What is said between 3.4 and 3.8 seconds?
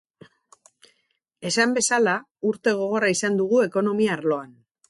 dugu